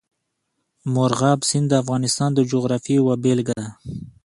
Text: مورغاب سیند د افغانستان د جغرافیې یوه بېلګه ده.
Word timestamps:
مورغاب 0.93 1.39
سیند 1.49 1.65
د 1.69 1.73
افغانستان 1.83 2.29
د 2.35 2.39
جغرافیې 2.51 2.95
یوه 2.99 3.13
بېلګه 3.23 3.53
ده. 3.61 3.67